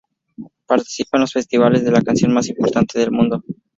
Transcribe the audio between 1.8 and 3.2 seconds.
de la canción más importantes del